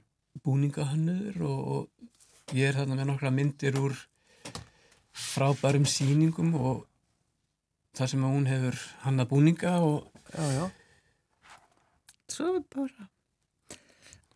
[0.45, 3.95] búningahannur og, og ég er þarna með nokkra myndir úr
[5.19, 6.85] frábærum sýningum og
[7.99, 10.65] það sem hún hefur hanna búninga og Já, já,
[12.29, 13.07] Svo bara,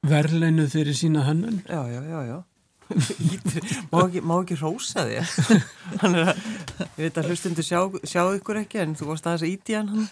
[0.09, 1.59] verðleinuð fyrir sína hönnun.
[1.69, 2.39] já, já, já, já.
[3.93, 5.03] Má, ekki, ekki rósa
[6.03, 6.37] hann er að
[6.97, 9.91] ég veit að hlustundu sjá, sjá ykkur ekki en þú varst aðeins að íti hann.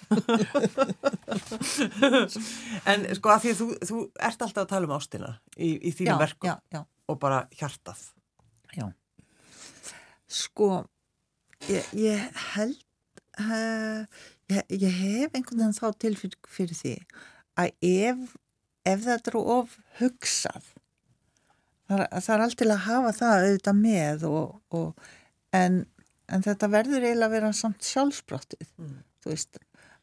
[2.91, 3.97] En sko að því að þú, þú
[4.29, 8.01] ert alltaf að tala um ástina í, í þínum já, og bara hjartað.
[8.77, 8.87] Já.
[10.31, 10.69] Sko,
[11.69, 12.19] ég, ég
[12.55, 12.81] held
[13.41, 14.01] uh,
[14.51, 16.95] ég, ég hef einhvern veginn þá til fyrir, því
[17.61, 18.37] að ef,
[18.89, 19.69] ef þetta eru of
[20.01, 20.65] hugsað
[21.91, 25.09] það, er- það er alltaf að hafa það auðvitað með og, og,
[25.59, 25.81] en,
[26.31, 28.95] en þetta verður eiginlega að vera samt sjálfsbrottið Mm.
[29.25, 29.59] þú veist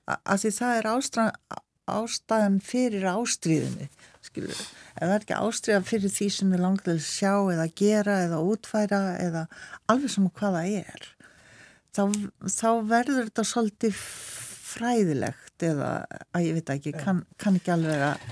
[0.08, 3.88] a- að því það er ástæðan, ástæðan fyrir ástríðinu
[4.28, 8.15] skilur ef það er ekki ástríða fyrir því sem við langar að sjá eða gera
[8.28, 9.45] eða útfæra eða
[9.88, 11.08] alveg sem hvað það er
[11.95, 12.04] þá,
[12.52, 14.02] þá verður þetta svolítið
[14.67, 15.91] fræðilegt eða
[16.36, 18.26] að ég veit ekki, kann, kann ekki alveg að,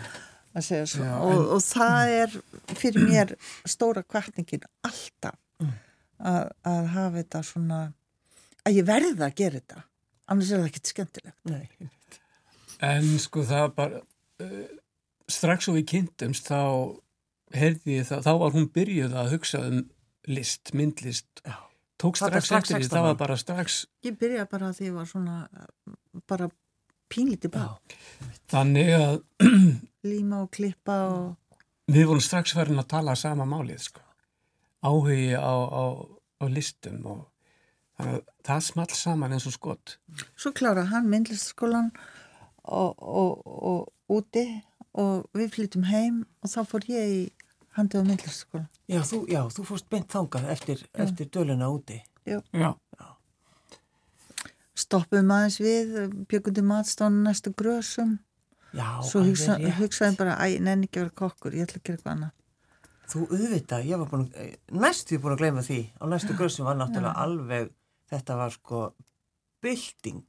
[0.55, 1.05] að segja svo.
[1.07, 2.37] Já, og, og það er
[2.79, 3.35] fyrir mér
[3.67, 7.81] stóra kvartningin alltaf að, að hafa þetta svona
[8.65, 9.85] að ég verða að gera þetta.
[10.31, 11.37] Annars er það ekkert skemmtilegt.
[11.51, 11.89] Nei.
[12.85, 14.01] En sko það bara,
[14.43, 14.63] uh,
[15.31, 16.61] strax og við kynntumst þá
[17.55, 19.83] heyrði ég það, þá var hún byrjuð að hugsa um
[20.25, 21.55] list, myndlist, Já.
[22.01, 24.87] tók strax, strax eftir því, 16 það var bara strax, ég byrja bara að því
[24.89, 25.35] ég var svona
[26.29, 26.49] bara
[27.15, 27.55] pínlítið Já.
[27.57, 29.15] bara þannig að
[30.11, 31.55] líma og klippa og
[31.91, 34.03] við vorum strax farin að tala sama málið sko,
[34.85, 35.83] áhugi á, á,
[36.41, 37.23] á listum og
[37.97, 39.97] þannig að það small saman eins og skott.
[40.35, 41.91] svo klára hann myndlistaskólan
[42.63, 44.45] og, og, og úti
[44.95, 47.21] og við flyttum heim og þá fór ég í
[47.77, 51.97] handið á myndlistaskólan Já, þú, já, þú fórst beint þangað eftir, eftir döluna úti.
[52.25, 52.37] Já,
[54.75, 55.93] stoppum aðeins við,
[56.29, 58.17] bjökundi matstánu næstu grösum
[58.75, 59.77] Já, svo alveg hugsa, rétt.
[59.79, 62.33] hugsaði bara, æ, nenni ekki að vera kokkur ég ætla að gera eitthvað annað
[63.05, 65.75] Þú auðvitað, ég var búin að, næstu búin að gleyma því.
[66.01, 67.67] Á næstu grössum var náttúrulega alveg,
[68.09, 68.79] þetta var sko
[69.61, 70.23] bylting.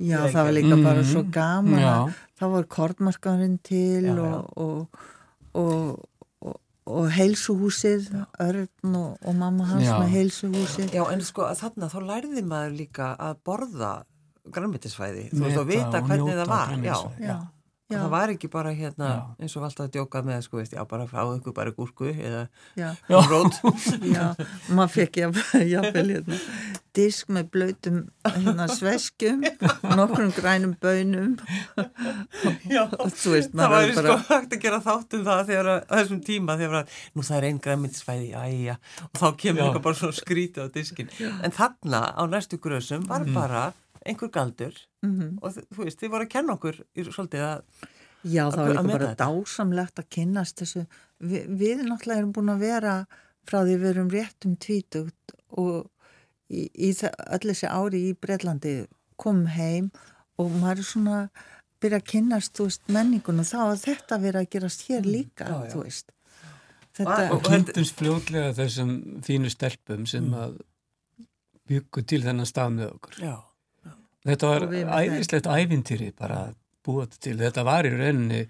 [0.00, 1.08] Já, Ég það var líka bara Mhm.
[1.10, 1.88] svo gaman Já.
[1.92, 4.20] að það var kortmarkaðurinn til Já, já.
[4.20, 4.88] og, og,
[5.54, 6.04] og,
[6.90, 8.10] og, heilsuhúsið,
[8.42, 9.94] Örn og, og mamma hans Já.
[10.02, 10.92] með heilsuhúsið.
[10.96, 13.92] Já, en sko að þarna þá lærði maður líka að borða
[14.50, 15.28] grænmyndisfæði.
[15.32, 16.76] Þú veist að vita hvernig það var.
[16.84, 16.96] Já.
[17.20, 17.36] Já,
[17.90, 19.22] já, það var ekki bara hérna, Já.
[19.42, 22.44] eins og alltaf að djóka með, sko, veist, já, bara fáðu ykkur bara gúrku eða
[22.78, 23.58] já, rót.
[24.16, 24.28] já,
[24.70, 26.38] maður fekk jáfnvel hérna
[26.96, 29.44] disk með blöytum hérna sveskjum,
[29.98, 31.36] nokkrum grænum bönum
[32.70, 32.86] Já,
[33.34, 36.58] veist, það bara, sko hægt að gera þátt um það þegar að, á þessum tíma
[36.60, 38.78] þegar að, nú það er einn grænmyndisfæði, æja,
[39.10, 41.12] og þá kemur eitthvað bara svona skrítið á diskin.
[41.46, 43.64] En þarna á næstu grösum var bara
[44.06, 47.62] einhver galdur mm og þ- þú veist, þið voru að kenna okkur í svolítið að,
[48.24, 49.26] já, það að- var líka bara þetta.
[49.26, 50.86] dásamlegt að kynnast þessu,
[51.20, 53.06] Vi, við náttúrulega erum búin að vera
[53.46, 55.90] frá því við erum rétt um tvítugt og
[56.50, 58.86] í, í öll þessi ári í Breitlandi
[59.20, 59.90] komum heim
[60.38, 61.18] og maður er svona
[61.80, 65.64] byrja að kynnast, veist, menningun og þá að þetta vera að gerast hér líka, já,
[65.64, 65.70] já.
[65.74, 66.10] þú veist.
[66.96, 70.34] Þetta, Og- og kynntumst fljótlega þessum fínu stelpum sem Mm.
[70.34, 70.60] að
[71.68, 73.14] byggu til þennan stað með okkur.
[73.20, 73.36] já,
[74.26, 76.54] Þetta var Og æðislegt ævintýri bara að
[76.84, 77.36] búa þetta til.
[77.40, 78.40] Þetta var í rauninni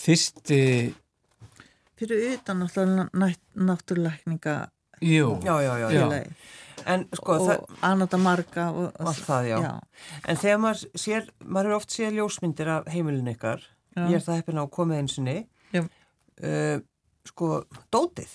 [0.00, 0.60] fyrsti,
[2.00, 4.54] fyrir utan náttúrulækninga
[5.04, 6.24] jú, já, já, já, Já.
[6.88, 9.56] En sko, og það, Anata Marga og, allt það, já.
[9.60, 9.72] já,
[10.24, 13.60] En þegar maður sér, maður er oft séð ljósmyndir af heimilin ykkar,
[13.92, 14.06] Já.
[14.08, 15.34] ég er það heppin á að koma einsinni,
[15.76, 15.82] Já.
[15.84, 16.78] uh,
[17.28, 17.50] sko,
[17.92, 18.32] dótið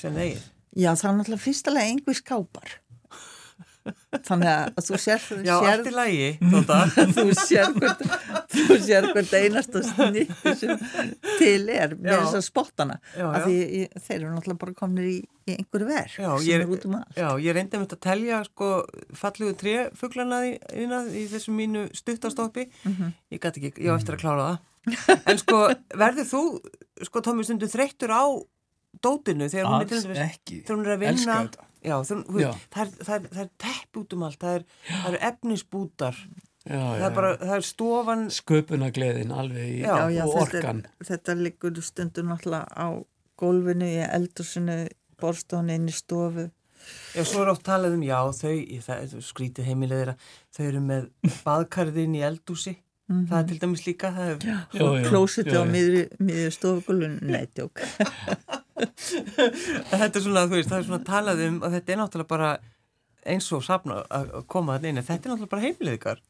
[0.00, 0.40] sem þeir.
[0.72, 2.72] já, það er náttúrulega fyrstulega einhver skápar
[4.24, 6.28] þannig að þú sér, Já, sér allt í lagi,
[7.16, 8.04] þú sér hvert,
[8.54, 10.82] þú sér hvert einasta snýtti sem
[11.38, 13.44] til er með þess að spottana að já.
[13.44, 15.16] því ég- þeir eru náttúrulega bara komnir í,
[15.50, 17.98] í einhverju verk Já, sem ég- er út um allt Já, ég reyndi með þetta
[18.00, 18.70] að telja sko
[19.20, 20.54] fallugu tréfuglana í,
[21.20, 22.68] í þessu mínu stuttastoppi.
[22.88, 23.12] Mhm.
[23.36, 25.20] Ég gæti ekki, ég á eftir að klára það.
[25.30, 25.60] En sko,
[25.96, 26.40] verður þú,
[27.08, 28.24] sko, Tómi, stundu þreyttur á
[29.04, 31.36] dótinu þegar hún er þegar hún er að vinna.
[31.84, 31.90] Þetta.
[31.90, 32.50] Já, þú, þú, Já.
[32.72, 36.20] það, er, það, er, það er tepp út um allt, það er, það er efnisbútar,
[36.64, 40.60] Já, það já, er bara, það er stofan, sköpunagleðin alveg í Já, já, og þetta,
[40.62, 40.78] orkan.
[41.04, 42.88] þetta liggur stundur náttúrulega á
[43.36, 44.78] gólfinu í eldursinu
[45.20, 46.46] borstofinu inn í stofu.
[47.12, 48.56] Já, svo er oft talað um, já, þau,
[48.96, 50.16] er skrítið heimilega þeirra,
[50.56, 51.06] þau eru með
[51.44, 52.76] baðkarðin í eldúsi,
[53.12, 54.50] það er til dæmis líka, er,
[55.10, 56.06] klósiti á miðri
[56.56, 57.20] stofugólfinu.
[57.28, 57.84] Neitjók
[58.74, 62.52] þetta er svona, þú veist, það er svona talað um að þetta er náttúrulega bara
[63.24, 66.22] eins og safna að að koma inn, en þetta er náttúrulega bara heimilið ykkar.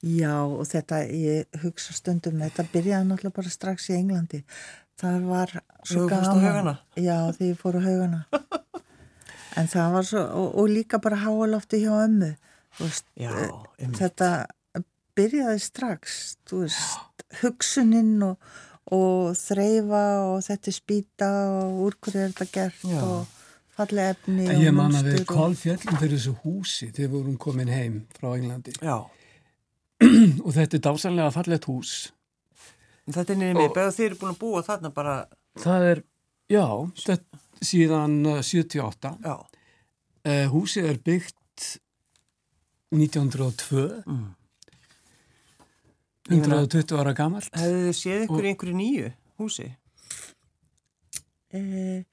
[0.00, 4.42] Já, og þetta, ég hugsa stundum, þetta byrjaði náttúrulega bara strax í Englandi.
[5.00, 5.52] Það var
[5.88, 6.44] svo gaman.
[6.44, 6.76] Haugana?
[6.96, 8.22] Já, þegar ég fór á haugana.
[9.60, 12.32] en það var svo, og, og líka bara háalofti hjá ömmu.
[12.80, 14.30] Veist, Já, eh, þetta
[15.18, 18.52] byrjaði strax, þú veist, hugsuninn og,
[18.96, 20.00] og þreyfa
[20.30, 21.28] og þetta spýta
[21.60, 23.00] og úr hverju er þetta gert Já.
[23.04, 23.26] og
[23.76, 27.16] fallega efni En og ég man að við og- kolfjöllum fyrir þessu húsi þegar við
[27.18, 28.96] vorum komin heim frá Englandi Já,
[30.46, 31.92] og þetta er dásanlega fallegt hús.
[33.10, 35.14] þetta er Og- beða þið eru búin að búa þarna bara,
[35.60, 36.02] Það er,
[36.50, 36.66] já,
[37.04, 39.16] þetta, síðan uh, 78.
[39.24, 39.36] já,
[40.20, 41.78] Uh, húsið er byggt
[42.92, 44.26] 1902, mm.
[46.30, 47.50] Ég meina- 120 ára gamalt.
[47.58, 49.68] hefðu þið séð ykkur Og- í einhverju nýju húsi?
[51.52, 52.04] Eh,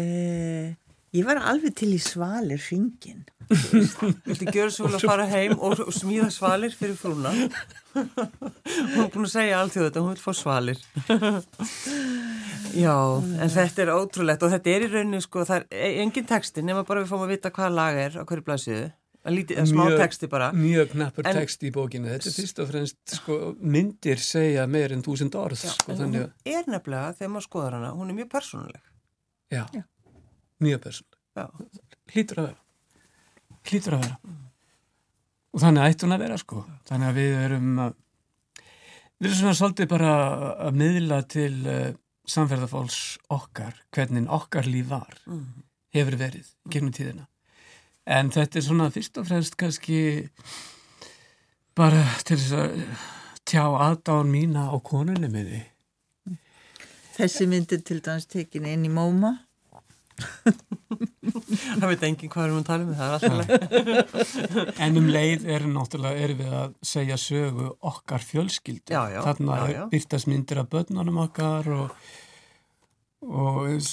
[0.00, 0.74] eh,
[1.12, 3.24] ég var alveg til í svalir hringin.
[4.24, 7.34] Viltu gjöra svo vel að fara heim og og smíða svalir fyrir frúna?
[7.94, 10.80] Hún er búin að segja alltaf þetta, hún vil fá svalir.
[12.74, 16.64] Já, en þetta er ótrúlegt og þetta er í rauninu sko, það er engin texti
[16.64, 18.88] nema bara við fáum að vita hvaða lag er á hverju blaðsíðu.
[19.24, 20.50] Lítið, smá Mjög- texti bara.
[20.52, 22.10] Mjög knappur En- text í bókinu.
[22.12, 26.20] Þetta er fyrst og fremst, sko, myndir segja meir en þúsund orð, sko, En þannig
[26.20, 28.82] hún er nefnilega, þegar maður skoðar hana, hún er mjög persónuleg.
[29.50, 29.82] já, Já.
[30.60, 31.18] mjög persónuleg.
[31.36, 31.50] Já,
[32.12, 32.60] Hlýtur að vera.
[33.64, 34.18] Hlýtur að vera.
[35.54, 36.64] Og þannig ætti hún að vera, sko.
[36.84, 37.94] Þannig að við erum að,
[39.20, 40.12] við erum svona svolítið bara
[40.68, 41.92] að miðla til uh,
[42.26, 45.46] samferðafólks okkar, hvernig okkar líf var, mm.
[45.94, 47.26] hefur verið, gegnum tíðina.
[48.04, 50.00] En þetta er svona fyrst og fremst kannski
[51.76, 52.74] bara til þess að
[53.48, 55.62] tjá aðdáðan mína á konunni minni.
[57.14, 59.36] Þessi myndi til dæmis tekin inn í móma.
[60.14, 64.74] það veit enginn hvað erum við að tala um, það er.
[64.84, 68.94] En um leið er náttúrulega erum við að segja sögu okkar fjölskyldu.
[68.94, 69.82] Já, já, Þarna já, já.
[69.94, 71.96] byrtast myndir af börnunum okkar og,
[73.26, 73.90] og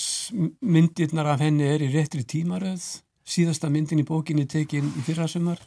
[0.61, 2.89] myndirnar af henni er í réttri tímaröð.
[3.27, 5.59] Síðasta myndin í bókinni tekin í fyrrasumar.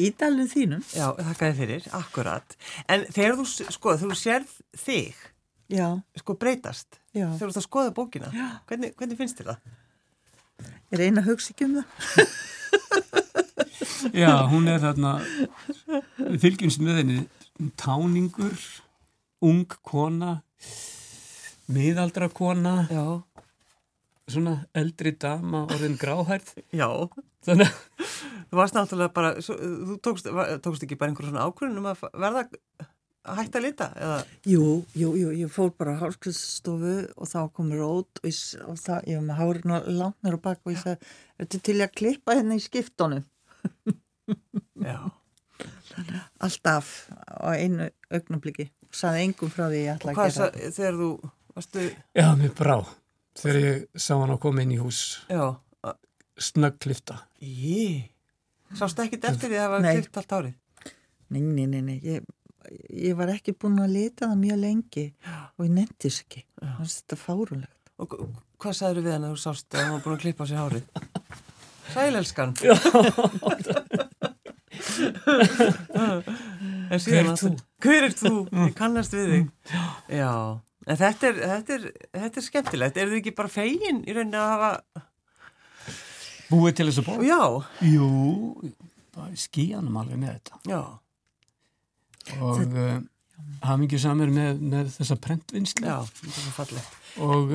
[0.00, 0.82] Í dalum þínum.
[0.94, 2.56] Já, þakka þið fyrir, akkurat.
[2.88, 3.44] En þegar þú,
[3.76, 4.50] sko, þú sérð
[4.84, 5.14] þig,
[5.72, 5.88] Já,
[6.20, 7.26] sko, breytast, já.
[7.32, 8.28] þegar þú ert að skoða bókina,
[8.68, 9.60] hvernig, hvernig finnst þér það?
[10.92, 11.86] Ég reyna að hugsa ekki um það.
[14.12, 15.12] Já, hún er þarna,
[16.28, 17.18] henni,
[17.80, 18.56] táningur,
[19.44, 20.32] ung kona,
[21.72, 23.04] miðaldra kona, Já.
[24.34, 26.54] Svona eldri dama orðin gráhærð.
[26.74, 26.88] Já,
[27.42, 27.70] Þannig
[28.52, 30.28] þú varst náttúrulega bara, svo, þú tókst,
[30.62, 32.44] tókst ekki bara einhver svona ákvörðun um að verða
[33.22, 34.18] að hætta að lita, eða?
[34.50, 34.66] Jú,
[34.98, 39.18] jú, jú, ég fór bara á hálskriðstofu og þá komur rót og, og það, ég
[39.20, 42.36] var með hárinu langt mér á bak og ég sagði, er þetta til að klippa
[42.38, 43.26] hérna í skiptunum?
[44.88, 44.98] Já.
[46.42, 48.70] Alltaf á einu augnabliki.
[48.92, 51.10] Saði engum frá því ég Og ætla að hvað gera sa, þegar þú,
[51.56, 51.86] varstu,
[52.18, 52.76] Já, mér brá.
[53.38, 54.98] Þegar ég sá hann að koma inn í hús,
[55.32, 55.44] já,
[56.36, 57.16] snögglifta.
[57.40, 58.10] Jí,
[58.76, 59.92] sástu ekkit eftir því að það var Nei.
[59.96, 60.54] klipt allt árið?
[61.32, 61.98] Nei, nei, nei, nei.
[62.04, 62.20] Ég,
[63.08, 65.06] ég var ekki búin að leta það mjög lengi
[65.56, 66.44] og ég nefndis ekki.
[66.60, 67.78] Það er þetta fárulegt.
[68.02, 68.28] Og hva-
[68.62, 70.60] hvað sagður við hann að þú sást að hann var búin að klippa á sér
[70.60, 70.84] hárið?
[71.92, 72.50] Sælelskan.
[77.02, 78.32] síðan Hver ert náttúrulega- Hver er þú?
[78.66, 79.44] Ég kannast við þig.
[80.12, 80.32] Já,
[80.86, 82.96] en þetta er, þetta er, þetta er skemmtilegt.
[82.98, 84.72] Er þið ekki bara fegin í rauninni að hafa...
[86.52, 87.22] Búið til þessu bók?
[87.24, 87.40] Já,
[87.88, 88.08] Jú,
[89.40, 90.58] skíanum alveg með þetta.
[90.68, 90.82] já,
[92.38, 92.98] Og uh,
[93.64, 95.86] hafði mikið samir með, með þessa prentvinnslu.
[95.88, 96.98] já, þetta er fallegt.
[97.24, 97.54] Og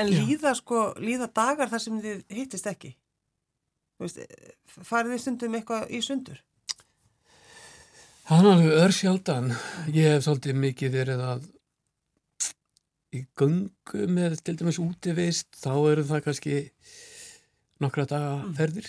[0.00, 2.92] En líða sko, líða dagar þar sem þið hittist ekki?
[4.00, 4.20] Veist,
[4.86, 6.38] farið þið stundum eitthvað í sundur?
[8.30, 9.48] það er alveg örsjaldan.
[9.90, 11.48] Ég hef svolítið mikið verið að
[13.16, 16.56] í göngu með til dæmis útivist, þá eru það kannski
[17.80, 18.86] nokkra daga ferðir.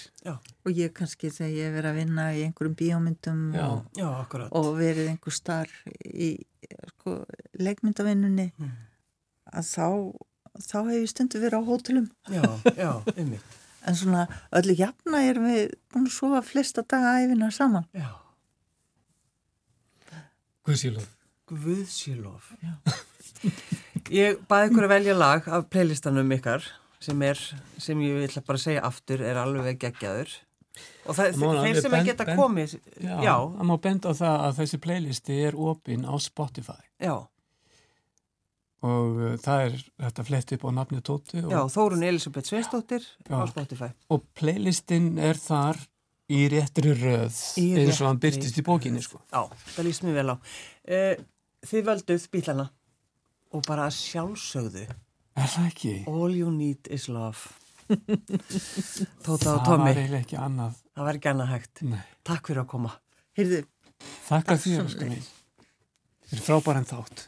[0.68, 3.66] Og ég kannski þegar ég verið að vinna í einhverjum bíómyndum Já.
[3.70, 4.10] og, Já,
[4.52, 5.74] og verið einhver starf
[6.12, 6.34] í
[6.94, 7.22] sko,
[7.60, 8.72] leikmyndavinnunni Mm.
[9.58, 9.88] að þá,
[10.68, 12.10] þá hef ég stundu verið á hótelum.
[12.30, 12.44] Já,
[12.78, 13.42] já, ymmið.
[13.90, 17.88] En svona öllu jafna erum við búin að sofa flesta daga æfina saman.
[17.98, 18.12] Já,
[20.68, 21.08] Guðsílóð.
[21.50, 22.52] Guðsílof.
[24.10, 26.64] Ég baði ykkur að velja lag af playlistanum ykkar
[27.02, 27.40] sem er,
[27.82, 30.32] sem ég vil bara segja aftur, er alveg geggjaður.
[31.06, 34.14] Og það, þeir sem bend- að geta bend- komið, Já, já, það má benda á
[34.16, 37.16] það að þessi playlisti er opinn á Spotify já,
[38.82, 39.76] og uh, það er
[40.06, 43.46] þetta flett upp á nafni Tóti já, Þórun Elisabeth Sveistóttir á.
[43.52, 43.92] Spotify.
[44.10, 45.78] og playlistin er þar
[46.32, 49.20] í réttri röð Í eins og hann byrtist í bókinni sko.
[49.34, 49.44] Já,
[49.76, 50.36] það líst mér vel á.
[50.88, 51.26] Uh,
[51.68, 52.70] þið völduð bílana
[53.52, 54.86] og bara að sjálfsögðu
[55.42, 55.92] Er það ekki?
[56.12, 57.40] All you need is love.
[59.26, 60.76] Tóta og það Tommy, var ekki annað.
[60.96, 61.82] það var ekki annað hægt.
[61.88, 62.02] Nei.
[62.28, 62.92] Takk fyrir að koma.
[63.40, 63.62] Heyrðu,
[64.28, 64.96] Takk þér, sömuleiðis.
[64.98, 65.24] sko mín.
[66.28, 67.24] Þið er frábæran þátt.